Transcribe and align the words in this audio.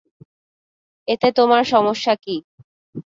এতে 1.07 1.27
তোমার 1.37 1.63
সমস্যা 1.73 2.13
কি? 2.23 2.35